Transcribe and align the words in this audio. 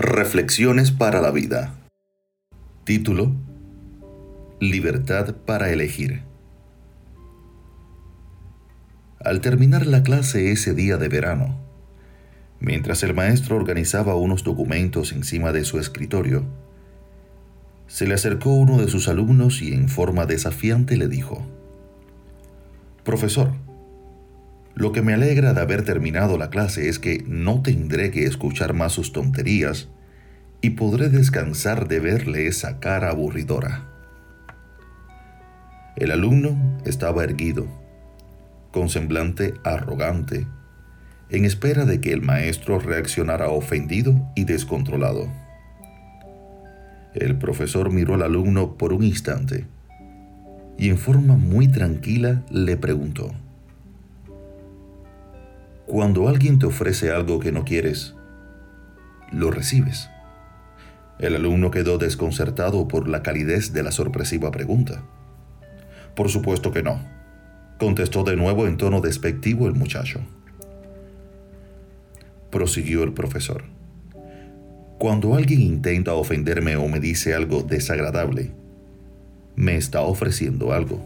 Reflexiones 0.00 0.92
para 0.92 1.20
la 1.20 1.32
vida. 1.32 1.74
Título. 2.84 3.34
Libertad 4.60 5.34
para 5.44 5.72
elegir. 5.72 6.22
Al 9.18 9.40
terminar 9.40 9.86
la 9.86 10.04
clase 10.04 10.52
ese 10.52 10.72
día 10.72 10.98
de 10.98 11.08
verano, 11.08 11.58
mientras 12.60 13.02
el 13.02 13.12
maestro 13.12 13.56
organizaba 13.56 14.14
unos 14.14 14.44
documentos 14.44 15.10
encima 15.10 15.50
de 15.50 15.64
su 15.64 15.80
escritorio, 15.80 16.44
se 17.88 18.06
le 18.06 18.14
acercó 18.14 18.50
uno 18.50 18.78
de 18.78 18.86
sus 18.86 19.08
alumnos 19.08 19.62
y 19.62 19.72
en 19.72 19.88
forma 19.88 20.26
desafiante 20.26 20.96
le 20.96 21.08
dijo, 21.08 21.44
Profesor, 23.02 23.50
lo 24.78 24.92
que 24.92 25.02
me 25.02 25.12
alegra 25.12 25.54
de 25.54 25.60
haber 25.60 25.82
terminado 25.82 26.38
la 26.38 26.50
clase 26.50 26.88
es 26.88 27.00
que 27.00 27.24
no 27.26 27.62
tendré 27.62 28.12
que 28.12 28.26
escuchar 28.26 28.74
más 28.74 28.92
sus 28.92 29.12
tonterías 29.12 29.88
y 30.60 30.70
podré 30.70 31.08
descansar 31.08 31.88
de 31.88 31.98
verle 31.98 32.46
esa 32.46 32.78
cara 32.78 33.10
aburridora. 33.10 33.88
El 35.96 36.12
alumno 36.12 36.56
estaba 36.84 37.24
erguido, 37.24 37.66
con 38.70 38.88
semblante 38.88 39.54
arrogante, 39.64 40.46
en 41.28 41.44
espera 41.44 41.84
de 41.84 42.00
que 42.00 42.12
el 42.12 42.22
maestro 42.22 42.78
reaccionara 42.78 43.48
ofendido 43.48 44.30
y 44.36 44.44
descontrolado. 44.44 45.26
El 47.14 47.36
profesor 47.36 47.90
miró 47.90 48.14
al 48.14 48.22
alumno 48.22 48.78
por 48.78 48.92
un 48.92 49.02
instante 49.02 49.66
y 50.78 50.88
en 50.88 50.98
forma 50.98 51.34
muy 51.34 51.66
tranquila 51.66 52.44
le 52.48 52.76
preguntó, 52.76 53.34
cuando 55.88 56.28
alguien 56.28 56.58
te 56.58 56.66
ofrece 56.66 57.10
algo 57.10 57.40
que 57.40 57.50
no 57.50 57.64
quieres, 57.64 58.14
lo 59.32 59.50
recibes. 59.50 60.10
El 61.18 61.34
alumno 61.34 61.70
quedó 61.70 61.96
desconcertado 61.96 62.86
por 62.86 63.08
la 63.08 63.22
calidez 63.22 63.72
de 63.72 63.82
la 63.82 63.90
sorpresiva 63.90 64.50
pregunta. 64.50 65.02
Por 66.14 66.28
supuesto 66.28 66.72
que 66.72 66.82
no, 66.82 67.00
contestó 67.78 68.22
de 68.22 68.36
nuevo 68.36 68.66
en 68.66 68.76
tono 68.76 69.00
despectivo 69.00 69.66
el 69.66 69.74
muchacho. 69.74 70.20
Prosiguió 72.50 73.02
el 73.02 73.14
profesor. 73.14 73.64
Cuando 74.98 75.36
alguien 75.36 75.62
intenta 75.62 76.12
ofenderme 76.12 76.76
o 76.76 76.86
me 76.86 77.00
dice 77.00 77.32
algo 77.32 77.62
desagradable, 77.62 78.52
me 79.56 79.76
está 79.76 80.02
ofreciendo 80.02 80.74
algo. 80.74 81.00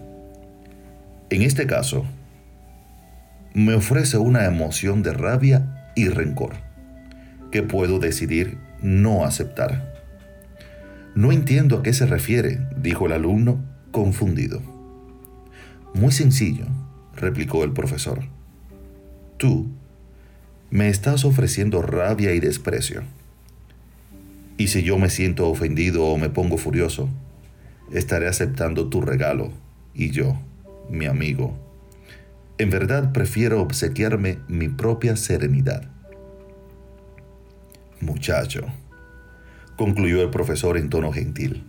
En 1.30 1.42
este 1.42 1.68
caso, 1.68 2.04
me 3.54 3.74
ofrece 3.74 4.18
una 4.18 4.46
emoción 4.46 5.02
de 5.02 5.12
rabia 5.12 5.90
y 5.94 6.08
rencor 6.08 6.54
que 7.50 7.62
puedo 7.62 7.98
decidir 7.98 8.56
no 8.80 9.24
aceptar. 9.24 9.92
No 11.14 11.32
entiendo 11.32 11.78
a 11.78 11.82
qué 11.82 11.92
se 11.92 12.06
refiere, 12.06 12.66
dijo 12.76 13.06
el 13.06 13.12
alumno, 13.12 13.62
confundido. 13.90 14.62
Muy 15.94 16.12
sencillo, 16.12 16.64
replicó 17.14 17.62
el 17.64 17.72
profesor. 17.72 18.20
Tú 19.36 19.68
me 20.70 20.88
estás 20.88 21.26
ofreciendo 21.26 21.82
rabia 21.82 22.32
y 22.34 22.40
desprecio. 22.40 23.02
Y 24.56 24.68
si 24.68 24.82
yo 24.82 24.98
me 24.98 25.10
siento 25.10 25.48
ofendido 25.50 26.06
o 26.06 26.16
me 26.16 26.30
pongo 26.30 26.56
furioso, 26.56 27.10
estaré 27.92 28.28
aceptando 28.28 28.88
tu 28.88 29.02
regalo 29.02 29.52
y 29.94 30.10
yo, 30.10 30.40
mi 30.88 31.04
amigo, 31.04 31.54
en 32.58 32.70
verdad 32.70 33.12
prefiero 33.12 33.62
obsequiarme 33.62 34.38
mi 34.48 34.68
propia 34.68 35.16
serenidad. 35.16 35.84
Muchacho, 38.00 38.66
concluyó 39.76 40.22
el 40.22 40.30
profesor 40.30 40.76
en 40.76 40.90
tono 40.90 41.12
gentil, 41.12 41.64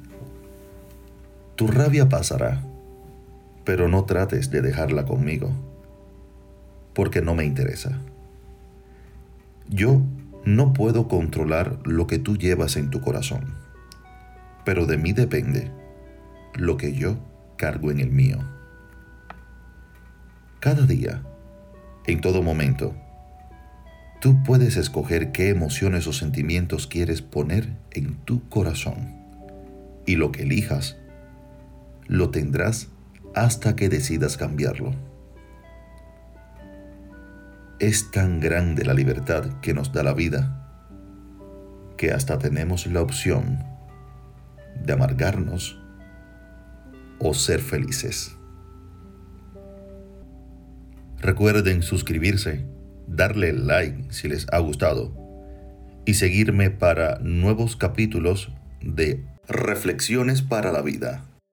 tu 1.55 1.67
rabia 1.67 2.09
pasará, 2.09 2.63
pero 3.63 3.87
no 3.87 4.05
trates 4.05 4.49
de 4.51 4.61
dejarla 4.61 5.05
conmigo, 5.05 5.51
porque 6.93 7.21
no 7.21 7.35
me 7.35 7.45
interesa. 7.45 8.01
Yo 9.69 10.01
no 10.43 10.73
puedo 10.73 11.07
controlar 11.07 11.79
lo 11.85 12.07
que 12.07 12.19
tú 12.19 12.37
llevas 12.37 12.75
en 12.75 12.89
tu 12.89 12.99
corazón, 12.99 13.55
pero 14.65 14.85
de 14.85 14.97
mí 14.97 15.13
depende 15.13 15.71
lo 16.55 16.75
que 16.77 16.93
yo 16.93 17.17
cargo 17.55 17.91
en 17.91 17.99
el 17.99 18.09
mío 18.09 18.39
cada 20.63 20.85
día, 20.85 21.21
en 22.05 22.21
todo 22.21 22.41
momento. 22.41 22.95
Tú 24.21 24.43
puedes 24.43 24.77
escoger 24.77 25.33
qué 25.33 25.49
emociones 25.49 26.07
o 26.07 26.13
sentimientos 26.13 26.87
quieres 26.87 27.21
poner 27.21 27.73
en 27.91 28.15
tu 28.23 28.47
corazón. 28.47 29.13
Y 30.05 30.15
lo 30.15 30.31
que 30.31 30.43
elijas, 30.43 30.95
lo 32.07 32.29
tendrás 32.29 32.87
hasta 33.35 33.75
que 33.75 33.89
decidas 33.89 34.37
cambiarlo. 34.37 34.95
Es 37.79 38.09
tan 38.11 38.39
grande 38.39 38.85
la 38.85 38.93
libertad 38.93 39.59
que 39.59 39.73
nos 39.73 39.91
da 39.91 40.01
la 40.01 40.13
vida 40.13 40.65
que 41.97 42.13
hasta 42.13 42.39
tenemos 42.39 42.87
la 42.87 43.01
opción 43.01 43.61
de 44.81 44.93
amargarnos 44.93 45.77
o 47.19 47.33
ser 47.33 47.59
felices. 47.59 48.37
Recuerden 51.23 51.83
suscribirse, 51.83 52.65
darle 53.07 53.53
like 53.53 54.11
si 54.11 54.27
les 54.27 54.45
ha 54.51 54.59
gustado 54.59 55.15
y 56.05 56.15
seguirme 56.15 56.69
para 56.69 57.17
nuevos 57.19 57.77
capítulos 57.77 58.51
de 58.81 59.23
Reflexiones 59.47 60.41
para 60.41 60.73
la 60.73 60.81
Vida. 60.81 61.23